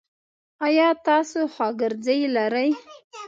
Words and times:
ایا 0.67 0.87
تاسو 1.07 1.39
خواګرځی 1.53 2.19
لری؟ 2.35 2.69